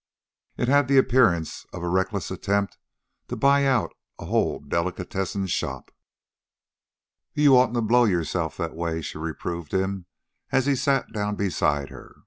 It 0.57 0.67
had 0.67 0.87
the 0.87 0.97
appearance 0.97 1.67
of 1.71 1.83
a 1.83 1.87
reckless 1.87 2.31
attempt 2.31 2.79
to 3.27 3.35
buy 3.35 3.67
out 3.67 3.93
a 4.17 4.25
whole 4.25 4.57
delicatessen 4.57 5.45
shop. 5.45 5.91
"You 7.35 7.55
oughtn't 7.55 7.75
to 7.75 7.81
blow 7.83 8.05
yourself 8.05 8.57
that 8.57 8.73
way," 8.73 9.03
she 9.03 9.19
reproved 9.19 9.75
him 9.75 10.07
as 10.51 10.65
he 10.65 10.75
sat 10.75 11.11
down 11.13 11.35
beside 11.35 11.89
her. 11.89 12.15